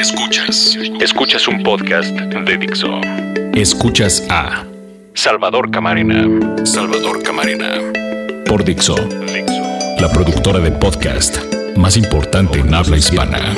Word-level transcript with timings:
Escuchas. 0.00 0.78
Escuchas 0.98 1.46
un 1.46 1.62
podcast 1.62 2.08
de 2.08 2.56
Dixo. 2.56 3.02
Escuchas 3.52 4.24
a 4.30 4.64
Salvador 5.12 5.70
Camarena. 5.70 6.26
Salvador 6.64 7.22
Camarena. 7.22 7.74
por 8.46 8.64
Dixo, 8.64 8.94
Dixo. 8.94 10.00
la 10.00 10.10
productora 10.10 10.58
de 10.60 10.72
podcast 10.72 11.36
más 11.76 11.98
importante 11.98 12.60
en 12.60 12.72
habla 12.72 12.96
hispana. 12.96 13.54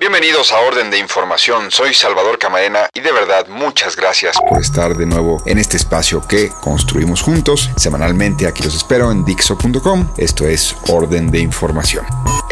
Bienvenidos 0.00 0.50
a 0.50 0.60
Orden 0.60 0.90
de 0.90 0.98
Información, 0.98 1.70
soy 1.70 1.92
Salvador 1.92 2.38
Camarena 2.38 2.88
y 2.94 3.00
de 3.00 3.12
verdad 3.12 3.48
muchas 3.48 3.96
gracias 3.96 4.38
por 4.48 4.58
estar 4.58 4.96
de 4.96 5.04
nuevo 5.04 5.42
en 5.44 5.58
este 5.58 5.76
espacio 5.76 6.26
que 6.26 6.48
construimos 6.62 7.20
juntos. 7.20 7.68
Semanalmente 7.76 8.46
aquí 8.46 8.62
los 8.62 8.74
espero 8.74 9.12
en 9.12 9.26
Dixo.com, 9.26 10.08
esto 10.16 10.46
es 10.46 10.74
Orden 10.88 11.30
de 11.30 11.40
Información. 11.40 12.06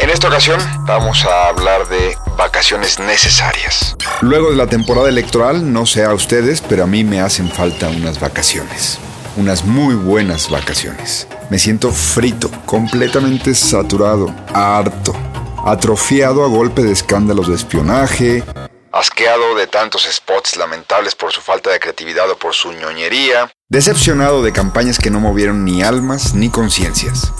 En 0.07 0.13
esta 0.13 0.29
ocasión 0.29 0.61
vamos 0.85 1.25
a 1.25 1.49
hablar 1.49 1.89
de 1.89 2.17
vacaciones 2.37 2.97
necesarias. 2.97 3.93
Luego 4.21 4.51
de 4.51 4.55
la 4.55 4.67
temporada 4.67 5.09
electoral, 5.09 5.73
no 5.73 5.85
sé 5.85 6.05
a 6.05 6.13
ustedes, 6.13 6.61
pero 6.61 6.85
a 6.85 6.87
mí 6.87 7.03
me 7.03 7.19
hacen 7.19 7.51
falta 7.51 7.89
unas 7.89 8.17
vacaciones. 8.17 8.99
Unas 9.35 9.65
muy 9.65 9.95
buenas 9.95 10.49
vacaciones. 10.49 11.27
Me 11.49 11.59
siento 11.59 11.91
frito, 11.91 12.49
completamente 12.65 13.53
saturado, 13.53 14.33
harto, 14.53 15.13
atrofiado 15.65 16.45
a 16.45 16.47
golpe 16.47 16.83
de 16.83 16.93
escándalos 16.93 17.49
de 17.49 17.55
espionaje, 17.55 18.45
asqueado 18.93 19.55
de 19.55 19.67
tantos 19.67 20.07
spots 20.09 20.55
lamentables 20.55 21.15
por 21.15 21.33
su 21.33 21.41
falta 21.41 21.69
de 21.69 21.81
creatividad 21.81 22.31
o 22.31 22.37
por 22.37 22.53
su 22.53 22.71
ñoñería, 22.71 23.51
decepcionado 23.67 24.41
de 24.41 24.53
campañas 24.53 24.99
que 24.99 25.11
no 25.11 25.19
movieron 25.19 25.65
ni 25.65 25.83
almas 25.83 26.33
ni 26.33 26.49
conciencias. 26.49 27.33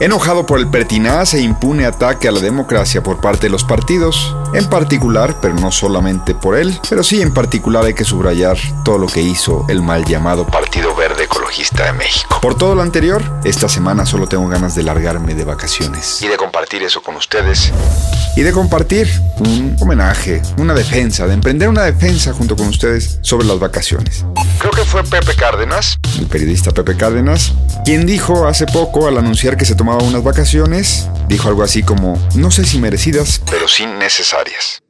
Enojado 0.00 0.46
por 0.46 0.58
el 0.58 0.66
pertinaz 0.66 1.34
e 1.34 1.42
impune 1.42 1.84
ataque 1.84 2.26
a 2.26 2.32
la 2.32 2.40
democracia 2.40 3.02
por 3.02 3.20
parte 3.20 3.48
de 3.48 3.50
los 3.50 3.64
partidos, 3.64 4.34
en 4.54 4.64
particular, 4.64 5.36
pero 5.42 5.52
no 5.52 5.70
solamente 5.70 6.34
por 6.34 6.56
él, 6.56 6.80
pero 6.88 7.04
sí 7.04 7.20
en 7.20 7.34
particular 7.34 7.84
hay 7.84 7.92
que 7.92 8.06
subrayar 8.06 8.56
todo 8.82 8.96
lo 8.96 9.08
que 9.08 9.20
hizo 9.20 9.66
el 9.68 9.82
mal 9.82 10.06
llamado 10.06 10.46
Partido 10.46 10.96
Verde 10.96 11.24
Ecologista 11.24 11.84
de 11.84 11.92
México. 11.92 12.38
Por 12.40 12.56
todo 12.56 12.74
lo 12.74 12.80
anterior, 12.80 13.22
esta 13.44 13.68
semana 13.68 14.06
solo 14.06 14.26
tengo 14.26 14.48
ganas 14.48 14.74
de 14.74 14.84
largarme 14.84 15.34
de 15.34 15.44
vacaciones 15.44 16.22
y 16.22 16.28
de 16.28 16.38
compartir 16.38 16.82
eso 16.82 17.02
con 17.02 17.16
ustedes 17.16 17.70
y 18.36 18.40
de 18.40 18.52
compartir 18.52 19.06
un 19.40 19.76
homenaje, 19.80 20.40
una 20.56 20.72
defensa, 20.72 21.26
de 21.26 21.34
emprender 21.34 21.68
una 21.68 21.82
defensa 21.82 22.32
junto 22.32 22.56
con 22.56 22.68
ustedes 22.68 23.18
sobre 23.20 23.46
las 23.46 23.58
vacaciones. 23.58 24.24
Creo 24.60 24.72
que 24.72 24.84
fue 24.84 25.04
Pepe 25.04 25.34
Cárdenas, 25.34 25.98
el 26.18 26.26
periodista 26.26 26.70
Pepe 26.70 26.96
Cárdenas, 26.96 27.52
quien 27.84 28.06
dijo 28.06 28.46
hace 28.46 28.66
poco 28.66 29.08
al 29.08 29.18
anunciar 29.18 29.56
que 29.56 29.64
se 29.64 29.74
tomaba 29.74 30.02
unas 30.02 30.22
vacaciones, 30.22 31.08
dijo 31.28 31.48
algo 31.48 31.62
así 31.62 31.82
como, 31.82 32.18
no 32.34 32.50
sé 32.50 32.64
si 32.64 32.78
merecidas, 32.78 33.40
pero 33.50 33.68
sí 33.68 33.86
necesarias. 33.86 34.82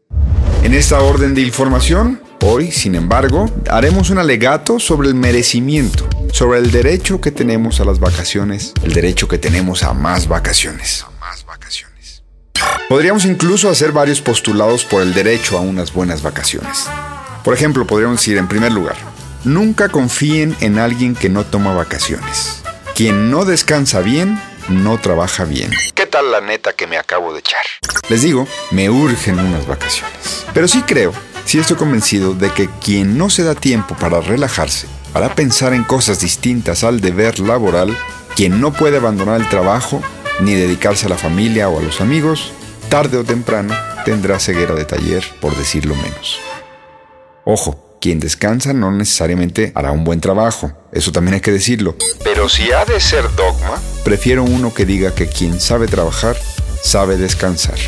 En 0.63 0.75
esta 0.75 1.01
orden 1.01 1.35
de 1.35 1.43
información, 1.43 2.23
hoy, 2.43 2.71
sin 2.71 2.95
embargo, 2.95 3.51
haremos 3.71 4.11
un 4.11 4.19
alegato 4.19 4.79
sobre 4.79 5.09
el 5.09 5.15
merecimiento, 5.15 6.09
sobre 6.33 6.59
el 6.59 6.71
derecho 6.71 7.21
que 7.21 7.31
tenemos 7.31 7.81
a 7.81 7.85
las 7.85 7.99
vacaciones, 7.99 8.75
el 8.83 8.93
derecho 8.93 9.29
que 9.29 9.39
tenemos 9.39 9.83
a 9.83 9.95
más 9.95 10.29
vacaciones. 10.29 11.05
Podríamos 12.89 13.25
incluso 13.25 13.71
hacer 13.71 13.93
varios 13.93 14.21
postulados 14.21 14.85
por 14.85 15.03
el 15.03 15.15
derecho 15.15 15.57
a 15.57 15.61
unas 15.61 15.93
buenas 15.93 16.23
vacaciones. 16.23 16.87
Por 17.45 17.55
ejemplo, 17.55 17.87
podríamos 17.87 18.19
decir 18.19 18.37
en 18.37 18.49
primer 18.49 18.73
lugar, 18.73 18.97
nunca 19.45 19.89
confíen 19.89 20.57
en 20.61 20.79
alguien 20.79 21.15
que 21.15 21.29
no 21.29 21.45
toma 21.45 21.75
vacaciones. 21.75 22.63
Quien 22.95 23.31
no 23.31 23.45
descansa 23.45 24.01
bien, 24.01 24.41
no 24.69 24.99
trabaja 24.99 25.45
bien. 25.45 25.71
¿Qué 25.95 26.07
tal 26.07 26.31
la 26.31 26.41
neta 26.41 26.73
que 26.73 26.87
me 26.87 26.99
acabo 26.99 27.33
de 27.33 27.41
echar? 27.41 27.65
Les 28.09 28.23
digo, 28.23 28.47
me 28.71 28.91
urgen 28.91 29.39
unas 29.39 29.67
vacaciones. 29.67 30.45
Pero 30.53 30.69
sí 30.69 30.83
creo, 30.83 31.13
sí 31.45 31.59
estoy 31.59 31.77
convencido 31.77 32.35
de 32.35 32.51
que 32.51 32.69
quien 32.85 33.17
no 33.17 33.31
se 33.31 33.43
da 33.43 33.55
tiempo 33.55 33.97
para 33.97 34.21
relajarse, 34.21 34.87
para 35.13 35.35
pensar 35.35 35.73
en 35.75 35.85
cosas 35.85 36.21
distintas 36.21 36.85
al 36.85 37.01
deber 37.01 37.39
laboral, 37.41 37.97
quien 38.37 38.61
no 38.61 38.73
puede 38.73 38.99
abandonar 38.99 39.41
el 39.41 39.49
trabajo, 39.49 40.03
ni 40.41 40.55
dedicarse 40.55 41.07
a 41.07 41.11
la 41.11 41.19
familia 41.19 41.69
o 41.69 41.79
a 41.79 41.83
los 41.83 42.01
amigos, 42.01 42.53
tarde 42.89 43.19
o 43.19 43.25
temprano 43.25 43.75
tendrá 44.05 44.39
ceguera 44.39 44.75
de 44.75 44.85
taller, 44.85 45.25
por 45.41 45.57
decirlo 45.57 45.95
menos. 45.97 46.41
Ojo, 47.45 47.90
quien 48.01 48.19
descansa 48.19 48.73
no 48.73 48.91
necesariamente 48.91 49.73
hará 49.75 49.93
un 49.93 50.05
buen 50.05 50.21
trabajo, 50.21 50.73
eso 50.93 51.13
también 51.13 51.35
hay 51.35 51.41
que 51.41 51.53
decirlo. 51.53 51.97
Pero 52.25 52.49
si 52.49 52.73
ha 52.73 52.85
de 52.85 52.99
ser 53.01 53.25
dogma, 53.37 53.81
prefiero 54.05 54.43
uno 54.43 54.73
que 54.73 54.87
diga 54.87 55.15
que 55.15 55.27
quien 55.27 55.61
sabe 55.61 55.87
trabajar, 55.87 56.37
sabe 56.83 57.17
descansar. 57.17 57.79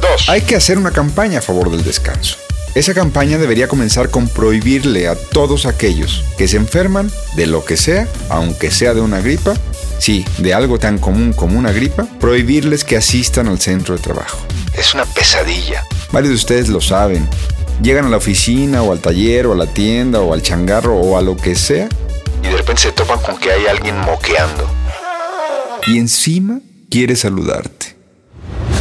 2. 0.00 0.28
Hay 0.28 0.42
que 0.42 0.56
hacer 0.56 0.78
una 0.78 0.90
campaña 0.90 1.40
a 1.40 1.42
favor 1.42 1.70
del 1.70 1.84
descanso. 1.84 2.36
Esa 2.74 2.94
campaña 2.94 3.38
debería 3.38 3.66
comenzar 3.66 4.10
con 4.10 4.28
prohibirle 4.28 5.08
a 5.08 5.16
todos 5.16 5.66
aquellos 5.66 6.24
que 6.36 6.48
se 6.48 6.56
enferman 6.56 7.10
de 7.34 7.46
lo 7.46 7.64
que 7.64 7.76
sea, 7.76 8.06
aunque 8.28 8.70
sea 8.70 8.94
de 8.94 9.00
una 9.00 9.20
gripa, 9.20 9.54
sí, 9.98 10.24
de 10.38 10.54
algo 10.54 10.78
tan 10.78 10.98
común 10.98 11.32
como 11.32 11.58
una 11.58 11.72
gripa, 11.72 12.06
prohibirles 12.20 12.84
que 12.84 12.96
asistan 12.96 13.48
al 13.48 13.58
centro 13.58 13.96
de 13.96 14.02
trabajo. 14.02 14.38
Es 14.74 14.94
una 14.94 15.04
pesadilla. 15.06 15.84
Varios 16.12 16.30
de 16.30 16.36
ustedes 16.36 16.68
lo 16.68 16.80
saben. 16.80 17.28
Llegan 17.82 18.06
a 18.06 18.08
la 18.08 18.16
oficina 18.16 18.82
o 18.82 18.92
al 18.92 19.00
taller 19.00 19.46
o 19.46 19.52
a 19.52 19.56
la 19.56 19.66
tienda 19.66 20.20
o 20.20 20.32
al 20.32 20.42
changarro 20.42 20.96
o 20.96 21.16
a 21.16 21.22
lo 21.22 21.36
que 21.36 21.54
sea 21.54 21.88
y 22.42 22.48
de 22.48 22.56
repente 22.56 22.82
se 22.82 22.92
topan 22.92 23.18
con 23.20 23.38
que 23.38 23.50
hay 23.50 23.66
alguien 23.66 23.98
moqueando. 24.00 24.68
Y 25.86 25.98
encima 25.98 26.60
quiere 26.90 27.16
saludarte. 27.16 27.96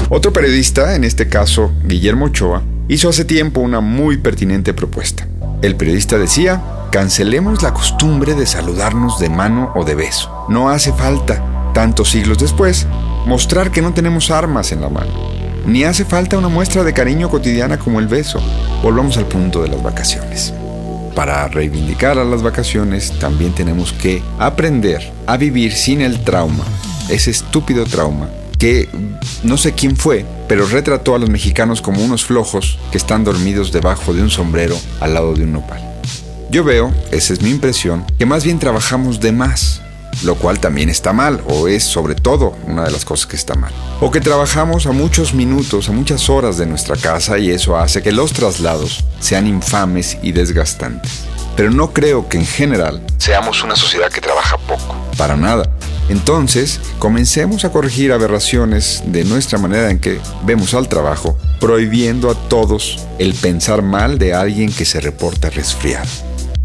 Otro 0.09 0.31
periodista, 0.31 0.95
en 0.95 1.03
este 1.03 1.27
caso 1.27 1.71
Guillermo 1.83 2.25
Ochoa, 2.25 2.63
hizo 2.87 3.09
hace 3.09 3.25
tiempo 3.25 3.59
una 3.59 3.81
muy 3.81 4.17
pertinente 4.17 4.73
propuesta. 4.73 5.27
El 5.61 5.75
periodista 5.75 6.17
decía, 6.17 6.61
cancelemos 6.91 7.61
la 7.63 7.73
costumbre 7.73 8.33
de 8.35 8.45
saludarnos 8.45 9.19
de 9.19 9.29
mano 9.29 9.71
o 9.75 9.83
de 9.83 9.95
beso. 9.95 10.45
No 10.49 10.69
hace 10.69 10.93
falta, 10.93 11.71
tantos 11.73 12.11
siglos 12.11 12.37
después, 12.37 12.87
mostrar 13.25 13.71
que 13.71 13.81
no 13.81 13.93
tenemos 13.93 14.31
armas 14.31 14.71
en 14.71 14.81
la 14.81 14.89
mano. 14.89 15.36
Ni 15.67 15.83
hace 15.83 16.05
falta 16.05 16.37
una 16.37 16.47
muestra 16.47 16.85
de 16.85 16.93
cariño 16.93 17.29
cotidiana 17.29 17.77
como 17.77 17.99
el 17.99 18.07
beso. 18.07 18.41
Volvamos 18.81 19.17
al 19.17 19.25
punto 19.27 19.61
de 19.61 19.67
las 19.67 19.83
vacaciones. 19.83 20.53
Para 21.13 21.45
reivindicar 21.49 22.17
a 22.17 22.23
las 22.23 22.41
vacaciones 22.41 23.11
también 23.19 23.53
tenemos 23.53 23.91
que 23.91 24.23
aprender 24.39 25.11
a 25.25 25.35
vivir 25.35 25.73
sin 25.73 25.99
el 25.99 26.23
trauma, 26.23 26.63
ese 27.09 27.31
estúpido 27.31 27.83
trauma 27.83 28.29
que 28.57 28.87
no 29.43 29.57
sé 29.57 29.73
quién 29.73 29.97
fue, 29.97 30.25
pero 30.47 30.65
retrató 30.65 31.15
a 31.15 31.19
los 31.19 31.29
mexicanos 31.29 31.81
como 31.81 32.01
unos 32.01 32.25
flojos 32.25 32.79
que 32.91 32.97
están 32.97 33.25
dormidos 33.25 33.73
debajo 33.73 34.13
de 34.13 34.21
un 34.21 34.29
sombrero 34.29 34.75
al 35.01 35.13
lado 35.13 35.33
de 35.33 35.43
un 35.43 35.51
nopal. 35.51 35.81
Yo 36.49 36.63
veo, 36.63 36.93
esa 37.11 37.33
es 37.33 37.41
mi 37.41 37.49
impresión, 37.49 38.05
que 38.17 38.25
más 38.25 38.45
bien 38.45 38.57
trabajamos 38.57 39.19
de 39.19 39.33
más, 39.33 39.81
lo 40.23 40.35
cual 40.35 40.59
también 40.59 40.89
está 40.89 41.13
mal, 41.13 41.41
o 41.47 41.67
es 41.67 41.83
sobre 41.83 42.15
todo 42.15 42.55
una 42.65 42.83
de 42.83 42.91
las 42.91 43.05
cosas 43.05 43.27
que 43.27 43.35
está 43.35 43.55
mal. 43.55 43.73
O 43.99 44.11
que 44.11 44.21
trabajamos 44.21 44.85
a 44.85 44.91
muchos 44.91 45.33
minutos, 45.33 45.89
a 45.89 45.91
muchas 45.91 46.29
horas 46.29 46.57
de 46.57 46.65
nuestra 46.65 46.95
casa 46.95 47.37
y 47.37 47.49
eso 47.49 47.77
hace 47.77 48.01
que 48.01 48.11
los 48.11 48.33
traslados 48.33 49.03
sean 49.19 49.47
infames 49.47 50.17
y 50.21 50.31
desgastantes. 50.31 51.23
Pero 51.55 51.71
no 51.71 51.91
creo 51.91 52.29
que 52.29 52.37
en 52.37 52.45
general 52.45 53.01
seamos 53.17 53.63
una 53.63 53.75
sociedad 53.75 54.11
que 54.11 54.21
trabaja 54.21 54.57
poco, 54.57 54.95
para 55.17 55.35
nada. 55.35 55.69
Entonces, 56.09 56.79
comencemos 56.99 57.65
a 57.65 57.71
corregir 57.71 58.13
aberraciones 58.13 59.03
de 59.07 59.25
nuestra 59.25 59.59
manera 59.59 59.91
en 59.91 59.99
que 59.99 60.21
vemos 60.43 60.73
al 60.73 60.87
trabajo, 60.87 61.37
prohibiendo 61.59 62.29
a 62.29 62.35
todos 62.35 63.05
el 63.19 63.33
pensar 63.33 63.81
mal 63.81 64.17
de 64.17 64.33
alguien 64.33 64.71
que 64.71 64.85
se 64.85 65.01
reporta 65.01 65.49
resfriado. 65.49 66.07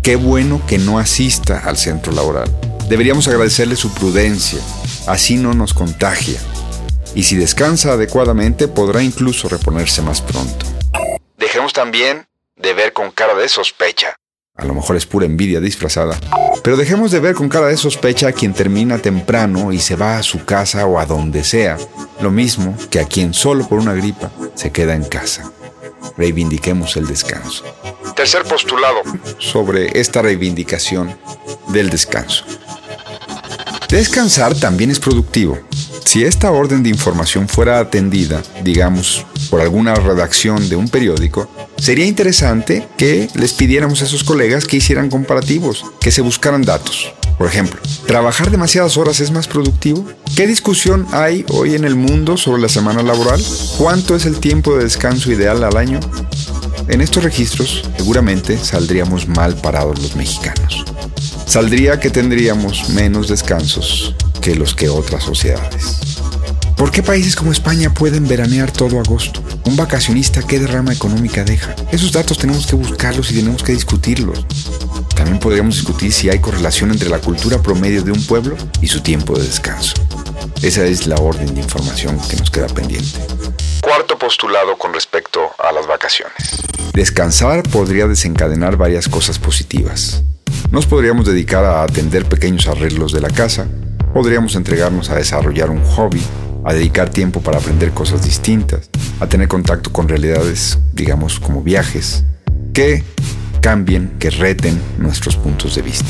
Qué 0.02 0.16
bueno 0.16 0.60
que 0.66 0.78
no 0.78 0.98
asista 0.98 1.62
al 1.64 1.76
centro 1.76 2.12
laboral. 2.12 2.50
Deberíamos 2.92 3.26
agradecerle 3.26 3.74
su 3.74 3.94
prudencia, 3.94 4.60
así 5.06 5.38
no 5.38 5.54
nos 5.54 5.72
contagia. 5.72 6.38
Y 7.14 7.22
si 7.22 7.36
descansa 7.36 7.94
adecuadamente 7.94 8.68
podrá 8.68 9.02
incluso 9.02 9.48
reponerse 9.48 10.02
más 10.02 10.20
pronto. 10.20 10.66
Dejemos 11.38 11.72
también 11.72 12.26
de 12.54 12.74
ver 12.74 12.92
con 12.92 13.10
cara 13.10 13.34
de 13.34 13.48
sospecha. 13.48 14.14
A 14.56 14.66
lo 14.66 14.74
mejor 14.74 14.96
es 14.96 15.06
pura 15.06 15.24
envidia 15.24 15.58
disfrazada. 15.58 16.20
Pero 16.62 16.76
dejemos 16.76 17.10
de 17.12 17.20
ver 17.20 17.34
con 17.34 17.48
cara 17.48 17.68
de 17.68 17.78
sospecha 17.78 18.28
a 18.28 18.32
quien 18.32 18.52
termina 18.52 18.98
temprano 18.98 19.72
y 19.72 19.78
se 19.78 19.96
va 19.96 20.18
a 20.18 20.22
su 20.22 20.44
casa 20.44 20.84
o 20.84 20.98
a 20.98 21.06
donde 21.06 21.44
sea. 21.44 21.78
Lo 22.20 22.30
mismo 22.30 22.76
que 22.90 23.00
a 23.00 23.06
quien 23.06 23.32
solo 23.32 23.66
por 23.66 23.78
una 23.78 23.94
gripa 23.94 24.30
se 24.54 24.70
queda 24.70 24.94
en 24.94 25.04
casa. 25.04 25.50
Reivindiquemos 26.18 26.98
el 26.98 27.06
descanso. 27.06 27.64
Tercer 28.14 28.42
postulado 28.44 29.00
sobre 29.38 29.98
esta 29.98 30.20
reivindicación 30.20 31.16
del 31.68 31.88
descanso. 31.88 32.44
Descansar 33.92 34.54
también 34.54 34.90
es 34.90 34.98
productivo. 34.98 35.58
Si 36.06 36.24
esta 36.24 36.50
orden 36.50 36.82
de 36.82 36.88
información 36.88 37.46
fuera 37.46 37.78
atendida, 37.78 38.42
digamos, 38.64 39.26
por 39.50 39.60
alguna 39.60 39.94
redacción 39.94 40.66
de 40.70 40.76
un 40.76 40.88
periódico, 40.88 41.46
sería 41.76 42.06
interesante 42.06 42.88
que 42.96 43.28
les 43.34 43.52
pidiéramos 43.52 44.00
a 44.00 44.06
esos 44.06 44.24
colegas 44.24 44.64
que 44.64 44.78
hicieran 44.78 45.10
comparativos, 45.10 45.84
que 46.00 46.10
se 46.10 46.22
buscaran 46.22 46.62
datos. 46.62 47.12
Por 47.36 47.46
ejemplo, 47.46 47.82
¿trabajar 48.06 48.50
demasiadas 48.50 48.96
horas 48.96 49.20
es 49.20 49.30
más 49.30 49.46
productivo? 49.46 50.06
¿Qué 50.36 50.46
discusión 50.46 51.06
hay 51.12 51.44
hoy 51.50 51.74
en 51.74 51.84
el 51.84 51.94
mundo 51.94 52.38
sobre 52.38 52.62
la 52.62 52.70
semana 52.70 53.02
laboral? 53.02 53.44
¿Cuánto 53.76 54.16
es 54.16 54.24
el 54.24 54.40
tiempo 54.40 54.74
de 54.74 54.84
descanso 54.84 55.30
ideal 55.30 55.62
al 55.64 55.76
año? 55.76 56.00
En 56.88 57.02
estos 57.02 57.24
registros 57.24 57.84
seguramente 57.98 58.56
saldríamos 58.56 59.28
mal 59.28 59.54
parados 59.56 60.00
los 60.00 60.16
mexicanos. 60.16 60.82
Saldría 61.52 62.00
que 62.00 62.08
tendríamos 62.08 62.88
menos 62.88 63.28
descansos 63.28 64.14
que 64.40 64.54
los 64.54 64.74
que 64.74 64.88
otras 64.88 65.22
sociedades. 65.22 65.98
¿Por 66.78 66.90
qué 66.90 67.02
países 67.02 67.36
como 67.36 67.52
España 67.52 67.92
pueden 67.92 68.26
veranear 68.26 68.70
todo 68.70 68.98
agosto? 68.98 69.42
Un 69.66 69.76
vacacionista, 69.76 70.40
¿qué 70.40 70.58
derrama 70.58 70.94
económica 70.94 71.44
deja? 71.44 71.76
Esos 71.92 72.10
datos 72.10 72.38
tenemos 72.38 72.66
que 72.66 72.74
buscarlos 72.74 73.30
y 73.30 73.34
tenemos 73.34 73.62
que 73.62 73.72
discutirlos. 73.72 74.46
También 75.14 75.38
podríamos 75.38 75.74
discutir 75.74 76.10
si 76.14 76.30
hay 76.30 76.38
correlación 76.38 76.90
entre 76.90 77.10
la 77.10 77.18
cultura 77.18 77.60
promedio 77.60 78.02
de 78.02 78.12
un 78.12 78.24
pueblo 78.24 78.56
y 78.80 78.86
su 78.86 79.02
tiempo 79.02 79.38
de 79.38 79.44
descanso. 79.44 79.92
Esa 80.62 80.86
es 80.86 81.06
la 81.06 81.16
orden 81.16 81.54
de 81.54 81.60
información 81.60 82.18
que 82.30 82.36
nos 82.36 82.50
queda 82.50 82.68
pendiente. 82.68 83.18
Cuarto 83.82 84.18
postulado 84.18 84.78
con 84.78 84.94
respecto 84.94 85.50
a 85.58 85.70
las 85.70 85.86
vacaciones. 85.86 86.62
Descansar 86.94 87.62
podría 87.64 88.06
desencadenar 88.06 88.78
varias 88.78 89.06
cosas 89.06 89.38
positivas. 89.38 90.22
Nos 90.70 90.86
podríamos 90.86 91.26
dedicar 91.26 91.64
a 91.64 91.82
atender 91.82 92.24
pequeños 92.26 92.66
arreglos 92.66 93.12
de 93.12 93.20
la 93.20 93.30
casa, 93.30 93.66
podríamos 94.12 94.54
entregarnos 94.56 95.10
a 95.10 95.16
desarrollar 95.16 95.70
un 95.70 95.82
hobby, 95.84 96.22
a 96.64 96.72
dedicar 96.72 97.10
tiempo 97.10 97.40
para 97.40 97.58
aprender 97.58 97.92
cosas 97.92 98.24
distintas, 98.24 98.88
a 99.20 99.26
tener 99.26 99.48
contacto 99.48 99.92
con 99.92 100.08
realidades, 100.08 100.78
digamos, 100.92 101.40
como 101.40 101.62
viajes, 101.62 102.24
que 102.72 103.04
cambien, 103.60 104.12
que 104.18 104.30
reten 104.30 104.80
nuestros 104.98 105.36
puntos 105.36 105.74
de 105.74 105.82
vista. 105.82 106.08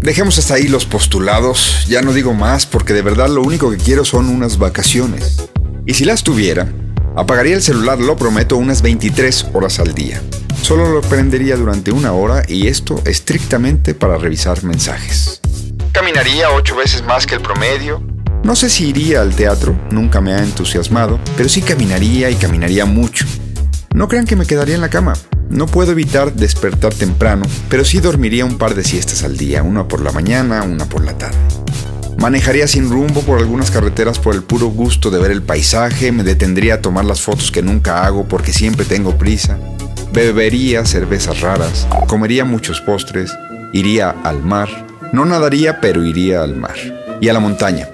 Dejemos 0.00 0.38
hasta 0.38 0.54
ahí 0.54 0.66
los 0.66 0.86
postulados, 0.86 1.86
ya 1.86 2.00
no 2.00 2.14
digo 2.14 2.32
más 2.32 2.64
porque 2.64 2.94
de 2.94 3.02
verdad 3.02 3.28
lo 3.28 3.42
único 3.42 3.70
que 3.70 3.76
quiero 3.76 4.04
son 4.04 4.28
unas 4.28 4.56
vacaciones. 4.56 5.48
Y 5.86 5.94
si 5.94 6.06
las 6.06 6.22
tuviera, 6.22 6.72
apagaría 7.16 7.54
el 7.54 7.62
celular, 7.62 7.98
lo 7.98 8.16
prometo, 8.16 8.56
unas 8.56 8.80
23 8.80 9.48
horas 9.52 9.78
al 9.78 9.92
día. 9.92 10.22
Solo 10.62 10.88
lo 10.88 11.00
prendería 11.00 11.56
durante 11.56 11.90
una 11.90 12.12
hora 12.12 12.42
y 12.46 12.68
esto 12.68 13.02
estrictamente 13.04 13.94
para 13.94 14.18
revisar 14.18 14.62
mensajes. 14.62 15.40
Caminaría 15.92 16.50
ocho 16.50 16.76
veces 16.76 17.02
más 17.02 17.26
que 17.26 17.34
el 17.34 17.40
promedio. 17.40 18.02
No 18.44 18.54
sé 18.54 18.70
si 18.70 18.88
iría 18.88 19.22
al 19.22 19.34
teatro, 19.34 19.78
nunca 19.90 20.20
me 20.20 20.32
ha 20.32 20.38
entusiasmado, 20.38 21.18
pero 21.36 21.48
sí 21.48 21.62
caminaría 21.62 22.30
y 22.30 22.36
caminaría 22.36 22.84
mucho. 22.84 23.26
No 23.94 24.06
crean 24.06 24.26
que 24.26 24.36
me 24.36 24.46
quedaría 24.46 24.76
en 24.76 24.80
la 24.80 24.90
cama. 24.90 25.14
No 25.48 25.66
puedo 25.66 25.92
evitar 25.92 26.32
despertar 26.32 26.94
temprano, 26.94 27.44
pero 27.68 27.84
sí 27.84 27.98
dormiría 27.98 28.44
un 28.44 28.56
par 28.56 28.74
de 28.74 28.84
siestas 28.84 29.24
al 29.24 29.36
día, 29.36 29.64
una 29.64 29.88
por 29.88 30.00
la 30.00 30.12
mañana, 30.12 30.62
una 30.62 30.84
por 30.84 31.04
la 31.04 31.18
tarde. 31.18 31.36
Manejaría 32.18 32.68
sin 32.68 32.88
rumbo 32.88 33.22
por 33.22 33.38
algunas 33.38 33.70
carreteras 33.70 34.18
por 34.18 34.34
el 34.34 34.42
puro 34.42 34.68
gusto 34.68 35.10
de 35.10 35.18
ver 35.18 35.32
el 35.32 35.42
paisaje, 35.42 36.12
me 36.12 36.22
detendría 36.22 36.74
a 36.74 36.80
tomar 36.80 37.04
las 37.04 37.20
fotos 37.20 37.50
que 37.50 37.62
nunca 37.62 38.04
hago 38.04 38.28
porque 38.28 38.52
siempre 38.52 38.84
tengo 38.84 39.18
prisa, 39.18 39.58
bebería 40.12 40.84
cervezas 40.84 41.40
raras, 41.40 41.86
comería 42.06 42.44
muchos 42.44 42.80
postres, 42.80 43.32
iría 43.72 44.10
al 44.24 44.42
mar, 44.42 44.68
no 45.12 45.24
nadaría 45.24 45.80
pero 45.80 46.04
iría 46.04 46.42
al 46.42 46.56
mar, 46.56 46.76
y 47.20 47.28
a 47.28 47.32
la 47.32 47.40
montaña. 47.40 47.88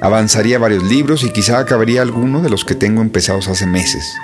Avanzaría 0.00 0.58
varios 0.58 0.84
libros 0.84 1.24
y 1.24 1.30
quizá 1.30 1.58
acabaría 1.58 2.02
alguno 2.02 2.40
de 2.40 2.50
los 2.50 2.64
que 2.64 2.76
tengo 2.76 3.02
empezados 3.02 3.48
hace 3.48 3.66
meses. 3.66 4.14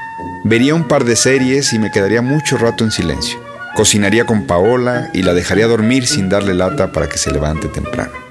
Vería 0.45 0.75
un 0.75 0.87
par 0.87 1.05
de 1.05 1.17
series 1.17 1.73
y 1.73 1.79
me 1.79 1.91
quedaría 1.91 2.23
mucho 2.23 2.57
rato 2.57 2.85
en 2.85 2.93
silencio. 2.93 3.39
Cocinaría 3.75 4.25
con 4.25 4.47
Paola 4.47 5.11
y 5.13 5.23
la 5.23 5.35
dejaría 5.35 5.67
dormir 5.67 6.07
sin 6.07 6.29
darle 6.29 6.55
lata 6.55 6.93
para 6.93 7.09
que 7.09 7.19
se 7.19 7.33
levante 7.33 7.67
temprano. 7.67 8.24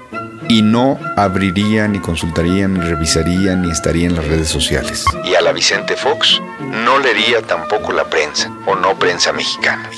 Y 0.48 0.62
no 0.62 0.98
abriría, 1.16 1.88
ni 1.88 1.98
consultaría, 2.00 2.68
ni 2.68 2.80
revisaría, 2.80 3.56
ni 3.56 3.70
estaría 3.70 4.06
en 4.06 4.16
las 4.16 4.26
redes 4.26 4.48
sociales. 4.48 5.04
Y 5.24 5.34
a 5.34 5.40
la 5.40 5.52
Vicente 5.52 5.96
Fox 5.96 6.40
no 6.84 6.98
leería 6.98 7.42
tampoco 7.42 7.92
la 7.92 8.04
prensa, 8.04 8.52
o 8.66 8.74
no 8.74 8.98
prensa 8.98 9.32
mexicana. 9.32 9.88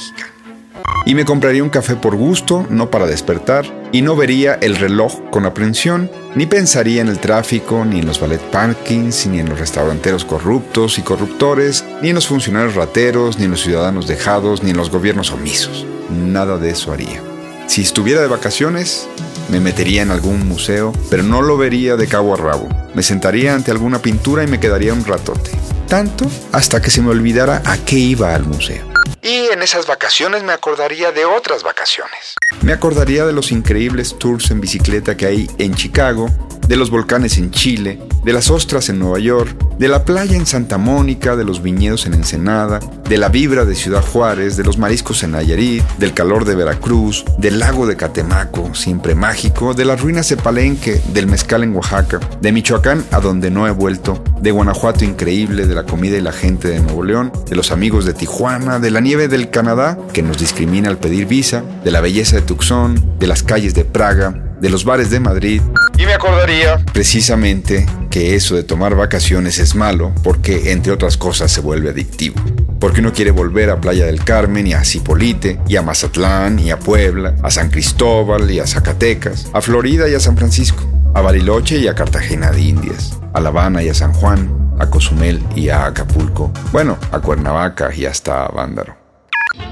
Y 1.04 1.14
me 1.14 1.24
compraría 1.24 1.62
un 1.62 1.70
café 1.70 1.94
por 1.96 2.16
gusto, 2.16 2.66
no 2.68 2.90
para 2.90 3.06
despertar, 3.06 3.64
y 3.92 4.02
no 4.02 4.16
vería 4.16 4.54
el 4.54 4.76
reloj 4.76 5.30
con 5.30 5.46
aprensión, 5.46 6.10
ni 6.34 6.46
pensaría 6.46 7.00
en 7.00 7.08
el 7.08 7.18
tráfico, 7.18 7.84
ni 7.84 8.00
en 8.00 8.06
los 8.06 8.20
ballet 8.20 8.40
parkings, 8.40 9.26
ni 9.26 9.38
en 9.38 9.48
los 9.48 9.58
restauranteros 9.58 10.24
corruptos 10.24 10.98
y 10.98 11.02
corruptores, 11.02 11.84
ni 12.02 12.08
en 12.08 12.16
los 12.16 12.26
funcionarios 12.26 12.74
rateros, 12.74 13.38
ni 13.38 13.44
en 13.44 13.52
los 13.52 13.62
ciudadanos 13.62 14.06
dejados, 14.06 14.62
ni 14.62 14.70
en 14.70 14.76
los 14.76 14.90
gobiernos 14.90 15.30
omisos. 15.30 15.86
Nada 16.10 16.58
de 16.58 16.70
eso 16.70 16.92
haría. 16.92 17.22
Si 17.66 17.82
estuviera 17.82 18.20
de 18.20 18.28
vacaciones, 18.28 19.08
me 19.48 19.60
metería 19.60 20.02
en 20.02 20.10
algún 20.10 20.46
museo, 20.48 20.92
pero 21.10 21.22
no 21.22 21.42
lo 21.42 21.56
vería 21.56 21.96
de 21.96 22.06
cabo 22.06 22.34
a 22.34 22.36
rabo. 22.36 22.68
Me 22.94 23.02
sentaría 23.02 23.54
ante 23.54 23.70
alguna 23.70 24.00
pintura 24.00 24.44
y 24.44 24.46
me 24.46 24.60
quedaría 24.60 24.92
un 24.92 25.04
ratote. 25.04 25.50
Tanto 25.88 26.26
hasta 26.52 26.80
que 26.80 26.90
se 26.90 27.02
me 27.02 27.10
olvidara 27.10 27.62
a 27.64 27.76
qué 27.78 27.96
iba 27.96 28.34
al 28.34 28.44
museo. 28.44 28.86
Y 29.22 29.48
en 29.52 29.62
esas 29.62 29.86
vacaciones 29.86 30.44
me 30.44 30.52
acordaría 30.52 31.10
de 31.10 31.24
otras 31.24 31.64
vacaciones. 31.64 32.36
Me 32.62 32.72
acordaría 32.72 33.26
de 33.26 33.32
los 33.32 33.50
increíbles 33.50 34.16
tours 34.18 34.50
en 34.50 34.60
bicicleta 34.60 35.16
que 35.16 35.26
hay 35.26 35.50
en 35.58 35.74
Chicago, 35.74 36.28
de 36.68 36.76
los 36.76 36.90
volcanes 36.90 37.36
en 37.38 37.50
Chile, 37.50 38.00
de 38.26 38.32
las 38.32 38.50
ostras 38.50 38.88
en 38.88 38.98
Nueva 38.98 39.20
York, 39.20 39.56
de 39.78 39.86
la 39.86 40.04
playa 40.04 40.36
en 40.36 40.46
Santa 40.46 40.78
Mónica, 40.78 41.36
de 41.36 41.44
los 41.44 41.62
viñedos 41.62 42.06
en 42.06 42.14
Ensenada, 42.14 42.80
de 43.08 43.18
la 43.18 43.28
vibra 43.28 43.64
de 43.64 43.76
Ciudad 43.76 44.04
Juárez, 44.04 44.56
de 44.56 44.64
los 44.64 44.78
mariscos 44.78 45.22
en 45.22 45.30
Nayarit, 45.30 45.84
del 45.98 46.12
calor 46.12 46.44
de 46.44 46.56
Veracruz, 46.56 47.24
del 47.38 47.60
lago 47.60 47.86
de 47.86 47.94
Catemaco, 47.94 48.74
siempre 48.74 49.14
mágico, 49.14 49.74
de 49.74 49.84
las 49.84 50.00
ruinas 50.00 50.28
de 50.28 50.36
Palenque, 50.36 51.00
del 51.12 51.28
mezcal 51.28 51.62
en 51.62 51.76
Oaxaca, 51.76 52.18
de 52.40 52.50
Michoacán 52.50 53.04
a 53.12 53.20
donde 53.20 53.52
no 53.52 53.68
he 53.68 53.70
vuelto, 53.70 54.20
de 54.40 54.50
Guanajuato 54.50 55.04
increíble, 55.04 55.68
de 55.68 55.76
la 55.76 55.84
comida 55.84 56.16
y 56.16 56.20
la 56.20 56.32
gente 56.32 56.66
de 56.66 56.80
Nuevo 56.80 57.04
León, 57.04 57.30
de 57.48 57.54
los 57.54 57.70
amigos 57.70 58.06
de 58.06 58.14
Tijuana, 58.14 58.80
de 58.80 58.90
la 58.90 58.98
nieve 58.98 59.28
del 59.28 59.50
Canadá 59.50 59.96
que 60.12 60.24
nos 60.24 60.38
discrimina 60.38 60.88
al 60.88 60.98
pedir 60.98 61.26
visa, 61.26 61.62
de 61.84 61.92
la 61.92 62.00
belleza 62.00 62.34
de 62.34 62.42
Tucson, 62.42 63.18
de 63.20 63.28
las 63.28 63.44
calles 63.44 63.74
de 63.74 63.84
Praga, 63.84 64.42
de 64.60 64.68
los 64.68 64.84
bares 64.84 65.10
de 65.10 65.20
Madrid. 65.20 65.62
Y 65.96 66.06
me 66.06 66.14
acordaría 66.14 66.84
precisamente 66.92 67.86
que 68.16 68.34
eso 68.34 68.56
de 68.56 68.62
tomar 68.62 68.94
vacaciones 68.94 69.58
es 69.58 69.74
malo 69.74 70.10
porque, 70.22 70.72
entre 70.72 70.90
otras 70.90 71.18
cosas, 71.18 71.52
se 71.52 71.60
vuelve 71.60 71.90
adictivo. 71.90 72.36
Porque 72.80 73.00
uno 73.00 73.12
quiere 73.12 73.30
volver 73.30 73.68
a 73.68 73.78
Playa 73.78 74.06
del 74.06 74.24
Carmen 74.24 74.66
y 74.66 74.72
a 74.72 74.86
Cipolite, 74.86 75.60
y 75.68 75.76
a 75.76 75.82
Mazatlán 75.82 76.58
y 76.58 76.70
a 76.70 76.78
Puebla, 76.78 77.34
a 77.42 77.50
San 77.50 77.68
Cristóbal 77.68 78.50
y 78.50 78.58
a 78.58 78.66
Zacatecas, 78.66 79.50
a 79.52 79.60
Florida 79.60 80.08
y 80.08 80.14
a 80.14 80.20
San 80.20 80.34
Francisco, 80.34 80.82
a 81.12 81.20
Bariloche 81.20 81.76
y 81.76 81.88
a 81.88 81.94
Cartagena 81.94 82.50
de 82.52 82.62
Indias, 82.62 83.18
a 83.34 83.40
La 83.42 83.50
Habana 83.50 83.82
y 83.82 83.90
a 83.90 83.94
San 83.94 84.14
Juan, 84.14 84.74
a 84.78 84.88
Cozumel 84.88 85.44
y 85.54 85.68
a 85.68 85.84
Acapulco, 85.84 86.50
bueno, 86.72 86.96
a 87.12 87.20
Cuernavaca 87.20 87.94
y 87.94 88.06
hasta 88.06 88.46
a 88.46 88.48
Vándaro. 88.48 89.05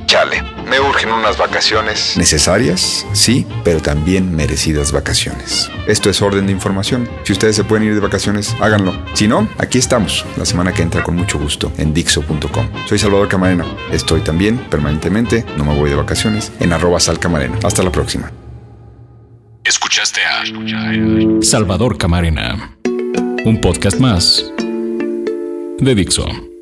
Chale, 0.07 0.43
me 0.69 0.81
urgen 0.81 1.11
unas 1.11 1.37
vacaciones. 1.39 2.17
Necesarias, 2.17 3.07
sí, 3.13 3.47
pero 3.65 3.81
también 3.81 4.35
merecidas 4.35 4.93
vacaciones. 4.93 5.71
Esto 5.87 6.11
es 6.11 6.23
orden 6.23 6.47
de 6.47 6.53
información. 6.53 7.09
Si 7.25 7.33
ustedes 7.33 7.57
se 7.57 7.65
pueden 7.65 7.87
ir 7.87 7.95
de 7.95 8.01
vacaciones, 8.01 8.55
háganlo. 8.61 8.95
Si 9.15 9.27
no, 9.27 9.49
aquí 9.59 9.79
estamos, 9.79 10.25
la 10.37 10.45
semana 10.45 10.73
que 10.73 10.83
entra 10.83 11.03
con 11.03 11.17
mucho 11.17 11.39
gusto 11.39 11.73
en 11.79 11.93
Dixo.com. 11.95 12.69
Soy 12.89 12.99
Salvador 12.99 13.29
Camarena. 13.29 13.65
Estoy 13.91 14.21
también 14.21 14.59
permanentemente, 14.71 15.45
no 15.57 15.65
me 15.65 15.75
voy 15.75 15.91
de 15.91 15.97
vacaciones, 15.97 16.53
en 16.61 16.73
arroba 16.73 17.01
salcamarena. 17.01 17.59
Hasta 17.65 17.83
la 17.83 17.91
próxima. 17.91 18.31
Escuchaste 19.65 20.21
a 20.23 20.45
Salvador 21.43 21.97
Camarena. 21.99 22.77
Un 23.45 23.61
podcast 23.61 23.99
más 23.99 24.45
de 25.79 25.95
Dixo. 25.95 26.54